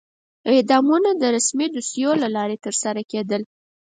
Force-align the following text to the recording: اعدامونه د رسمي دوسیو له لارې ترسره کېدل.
اعدامونه 0.51 1.09
د 1.21 1.23
رسمي 1.35 1.67
دوسیو 1.71 2.11
له 2.21 2.27
لارې 2.35 2.57
ترسره 2.65 3.01
کېدل. 3.11 3.41